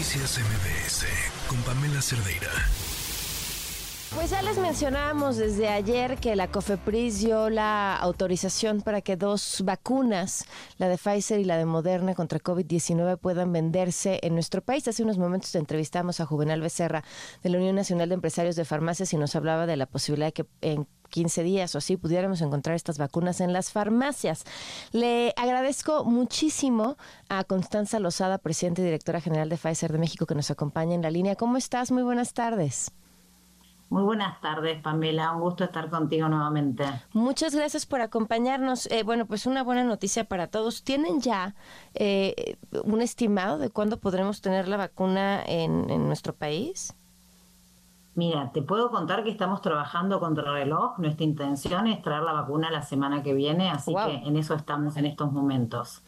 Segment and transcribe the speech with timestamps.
[0.00, 1.04] Noticias MBS
[1.46, 2.48] con Pamela Cerdeira.
[4.14, 9.60] Pues ya les mencionábamos desde ayer que la COFEPRIS dio la autorización para que dos
[9.62, 10.46] vacunas,
[10.78, 14.88] la de Pfizer y la de Moderna contra COVID-19, puedan venderse en nuestro país.
[14.88, 17.04] Hace unos momentos entrevistamos a Juvenal Becerra
[17.42, 20.32] de la Unión Nacional de Empresarios de Farmacias y nos hablaba de la posibilidad de
[20.32, 24.44] que en 15 días o así pudiéramos encontrar estas vacunas en las farmacias.
[24.92, 26.96] Le agradezco muchísimo
[27.28, 31.02] a Constanza Lozada, presidenta y directora general de Pfizer de México, que nos acompaña en
[31.02, 31.36] la línea.
[31.36, 31.90] ¿Cómo estás?
[31.90, 32.92] Muy buenas tardes.
[33.90, 35.32] Muy buenas tardes, Pamela.
[35.32, 36.84] Un gusto estar contigo nuevamente.
[37.12, 38.86] Muchas gracias por acompañarnos.
[38.86, 40.84] Eh, bueno, pues una buena noticia para todos.
[40.84, 41.56] ¿Tienen ya
[41.94, 46.94] eh, un estimado de cuándo podremos tener la vacuna en, nuestro país?
[48.20, 50.98] Mira, te puedo contar que estamos trabajando contra el reloj.
[50.98, 54.98] Nuestra intención es traer la vacuna la semana que viene, así que en eso estamos
[54.98, 56.02] en estos momentos.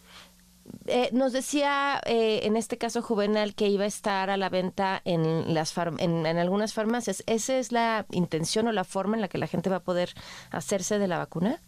[0.88, 5.00] Eh, nos decía eh, en este caso Juvenal que iba a estar a la venta
[5.06, 7.24] en las en, algunas farmacias.
[7.26, 10.10] ¿Esa es la intención o la forma en la que la gente va a poder
[10.50, 11.62] hacerse de la vacuna?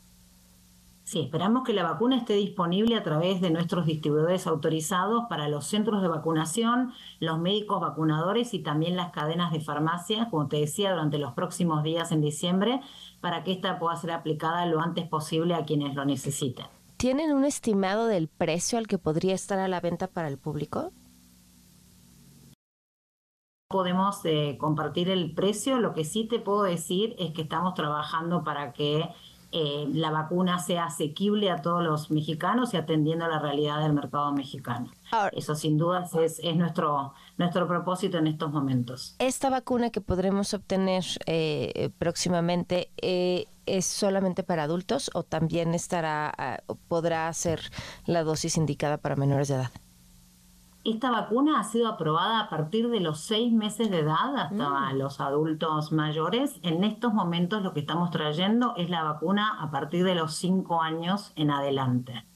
[1.05, 5.67] Sí, esperamos que la vacuna esté disponible a través de nuestros distribuidores autorizados para los
[5.67, 10.93] centros de vacunación, los médicos vacunadores y también las cadenas de farmacias, como te decía,
[10.93, 12.81] durante los próximos días en diciembre,
[13.21, 16.65] para que esta pueda ser aplicada lo antes posible a quienes lo necesiten.
[16.97, 20.91] ¿Tienen un estimado del precio al que podría estar a la venta para el público?
[23.69, 28.43] Podemos eh, compartir el precio, lo que sí te puedo decir es que estamos trabajando
[28.43, 29.11] para que
[29.57, 33.93] eh, la vacuna sea asequible a todos los mexicanos y atendiendo a la realidad del
[33.93, 34.91] mercado mexicano.
[35.31, 39.15] Eso sin dudas es, nuestro, nuestro propósito en estos momentos.
[39.21, 46.33] Esta vacuna que podremos obtener eh, próximamente eh, es solamente para adultos o también estará
[46.37, 47.61] ah, podrá ser
[48.07, 49.71] la dosis indicada para menores de edad.
[50.85, 54.99] Esta vacuna ha sido aprobada a partir de los seis meses de edad hasta mm.
[54.99, 56.61] los adultos mayores.
[56.63, 60.83] En estos momentos lo que estamos trayendo es la vacuna a partir de los cinco
[60.83, 62.27] años en adelante.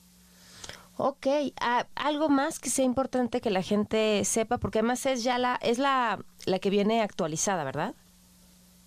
[0.96, 1.26] Ok,
[1.60, 5.56] ah, algo más que sea importante que la gente sepa, porque además es ya la
[5.62, 7.94] es la, la que viene actualizada, ¿verdad?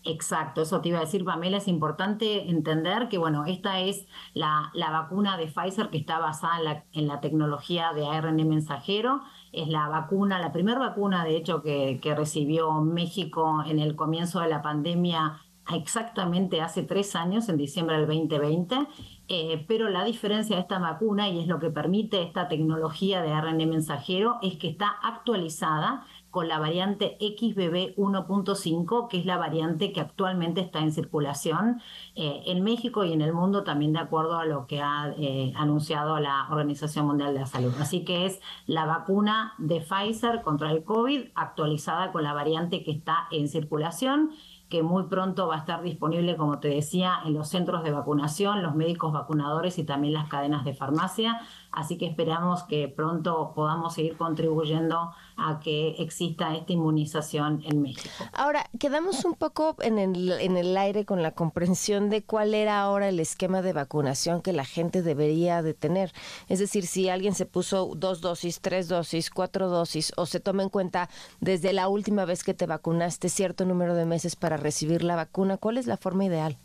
[0.04, 4.72] Exacto, eso te iba a decir, Pamela, es importante entender que, bueno, esta es la,
[4.74, 9.88] la vacuna de Pfizer que está basada en la, tecnología de ARN mensajero, es la
[9.90, 14.64] vacuna, la primera vacuna, de hecho, que, que recibió México en el comienzo de la
[14.64, 15.40] pandemia
[15.76, 18.88] exactamente hace tres años, en diciembre del 2020,
[19.28, 23.32] eh, pero la diferencia de esta vacuna, y es lo que permite esta tecnología de
[23.32, 29.92] ARN mensajero, es que está actualizada con la variante XBB 1.5, que es la variante
[29.92, 31.82] que actualmente está en circulación
[32.16, 35.54] eh, en México y en el mundo, también de acuerdo a lo que ha eh,
[35.56, 37.74] anunciado la Organización Mundial de la Salud.
[37.80, 42.92] Así que es la vacuna de Pfizer contra el COVID actualizada con la variante que
[42.92, 44.32] está en circulación
[44.72, 48.64] que muy pronto va a estar disponible, como te decía, en los centros de vacunación,
[48.64, 51.42] los médicos vacunadores y también las cadenas de farmacia.
[51.74, 58.10] Así que esperamos que pronto podamos seguir contribuyendo a que exista esta inmunización en México.
[58.34, 62.82] Ahora, quedamos un poco en el, en el aire con la comprensión de cuál era
[62.82, 66.12] ahora el esquema de vacunación que la gente debería de tener.
[66.50, 70.64] Es decir, si alguien se puso dos dosis, tres dosis, cuatro dosis, o se toma
[70.64, 71.10] en cuenta
[71.40, 75.58] desde la última vez que te vacunaste cierto número de meses para recibir la vacuna,
[75.58, 76.58] ¿cuál es la forma ideal?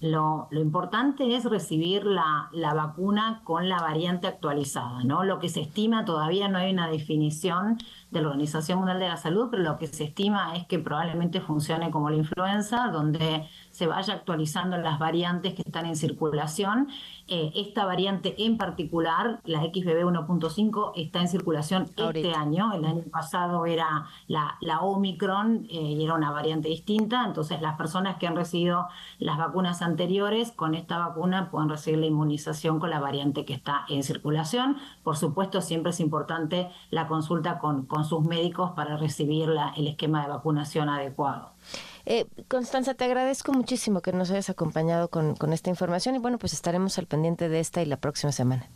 [0.00, 5.24] Lo, importante es recibir la, la, vacuna con la variante actualizada, ¿no?
[5.24, 7.78] Lo que se estima, todavía no hay una definición
[8.10, 11.40] de la Organización Mundial de la Salud, pero lo que se estima es que probablemente
[11.40, 16.88] funcione como la influenza, donde se vaya actualizando las variantes que están en circulación.
[17.28, 22.72] Eh, esta variante en particular, la XBB 1.5, está en circulación este año.
[22.72, 27.24] El año pasado era la, la Omicron eh, y era una variante distinta.
[27.24, 28.88] Entonces, las personas que han recibido
[29.18, 33.84] las vacunas anteriores con esta vacuna pueden recibir la inmunización con la variante que está
[33.88, 34.78] en circulación.
[35.04, 39.88] Por supuesto, siempre es importante la consulta con, con sus médicos para recibir la, el
[39.88, 41.50] esquema de vacunación adecuado.
[42.06, 46.52] Eh, Constanza, te agradezco muchísimo que nos hayas acompañado con, esta información y bueno, pues
[46.52, 48.66] estaremos al pendiente de esta y la próxima semana.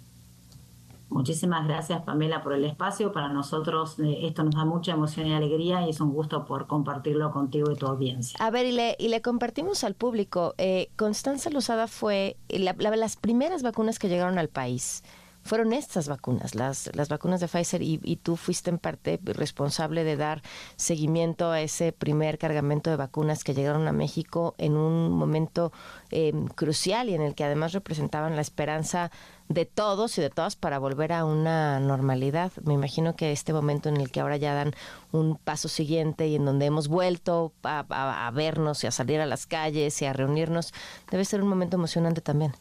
[1.09, 3.13] Muchísimas gracias Pamela por el espacio.
[3.13, 6.67] Para nosotros eh, esto nos da mucha emoción y alegría y es un gusto por
[6.67, 8.37] compartirlo contigo y tu audiencia.
[8.45, 10.55] A ver, y le, y le compartimos al público.
[10.59, 15.03] Eh, Constanza Lozada fue la, las primeras vacunas que llegaron al país
[15.45, 20.03] fueron estas vacunas, las, las vacunas de Pfizer, y, y tú fuiste en parte responsable
[20.03, 20.43] de dar
[20.77, 25.73] seguimiento a ese primer cargamento de vacunas que llegaron a México en un momento
[26.11, 29.11] eh, crucial y en el que además representaban la esperanza
[29.49, 32.53] de todos y de todas para volver a una normalidad.
[32.65, 34.73] Me imagino que este momento en el que ahora ya dan
[35.13, 37.85] un paso siguiente y en donde hemos vuelto a,
[38.27, 40.73] a vernos y a salir a las calles y a reunirnos,
[41.11, 42.55] debe ser un momento emocionante también.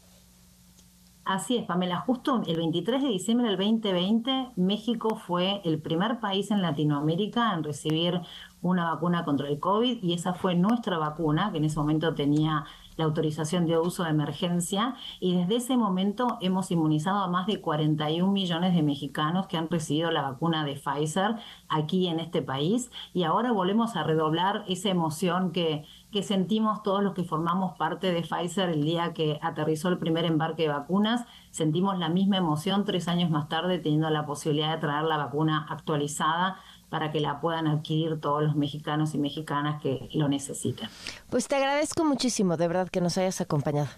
[1.24, 2.00] Así es, Pamela.
[2.00, 7.64] Justo el 23 de diciembre del 2020, México fue el primer país en Latinoamérica en
[7.64, 8.20] recibir
[8.64, 12.64] una vacuna contra el COVID y esa fue nuestra vacuna, que en ese momento tenía
[12.96, 17.60] la autorización de uso de emergencia y desde ese momento hemos inmunizado a más de
[17.60, 21.36] 41 millones de mexicanos que han recibido la vacuna de Pfizer
[21.68, 27.02] aquí en este país y ahora volvemos a redoblar esa emoción que, que sentimos todos
[27.02, 31.26] los que formamos parte de Pfizer el día que aterrizó el primer embarque de vacunas.
[31.50, 35.66] Sentimos la misma emoción tres años más tarde teniendo la posibilidad de traer la vacuna
[35.68, 36.60] actualizada
[36.94, 40.88] para que la puedan adquirir todos los mexicanos y mexicanas que lo necesiten.
[41.28, 43.88] Pues te agradezco muchísimo, de verdad, que nos hayas acompañado.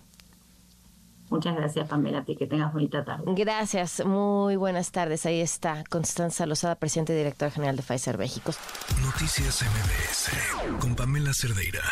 [1.29, 3.25] Muchas gracias, Pamela, a ti, que tengas bonita tarde.
[3.37, 5.27] Gracias, muy buenas tardes.
[5.27, 8.53] Ahí está Constanza Lozada, presidente y directora general de Pfizer México.
[9.03, 11.83] Noticias MBS con Pamela Cerdeira.